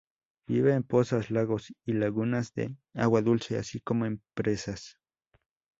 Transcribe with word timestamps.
Viven 0.47 0.77
en 0.77 0.81
pozas, 0.81 1.29
lagos 1.29 1.73
y 1.85 1.93
lagunas 1.93 2.55
de 2.55 2.75
agua 2.95 3.21
dulce, 3.21 3.59
así 3.59 3.81
como 3.81 4.07
en 4.07 4.19
presas. 4.33 4.97